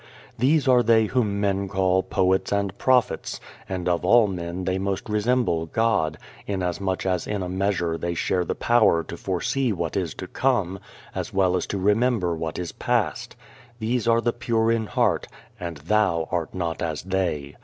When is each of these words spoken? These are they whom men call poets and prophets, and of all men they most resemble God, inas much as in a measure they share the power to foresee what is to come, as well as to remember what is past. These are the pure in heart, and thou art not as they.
These 0.39 0.67
are 0.67 0.81
they 0.81 1.05
whom 1.05 1.39
men 1.39 1.67
call 1.67 2.01
poets 2.01 2.51
and 2.51 2.75
prophets, 2.79 3.39
and 3.69 3.87
of 3.87 4.03
all 4.03 4.25
men 4.25 4.63
they 4.63 4.79
most 4.79 5.07
resemble 5.07 5.67
God, 5.67 6.17
inas 6.49 6.79
much 6.81 7.05
as 7.05 7.27
in 7.27 7.43
a 7.43 7.47
measure 7.47 7.99
they 7.99 8.15
share 8.15 8.43
the 8.43 8.55
power 8.55 9.03
to 9.03 9.15
foresee 9.15 9.71
what 9.71 9.95
is 9.95 10.15
to 10.15 10.25
come, 10.25 10.79
as 11.13 11.31
well 11.35 11.55
as 11.55 11.67
to 11.67 11.77
remember 11.77 12.35
what 12.35 12.57
is 12.57 12.71
past. 12.71 13.35
These 13.77 14.07
are 14.07 14.21
the 14.21 14.33
pure 14.33 14.71
in 14.71 14.87
heart, 14.87 15.27
and 15.59 15.77
thou 15.77 16.27
art 16.31 16.55
not 16.55 16.81
as 16.81 17.03
they. 17.03 17.57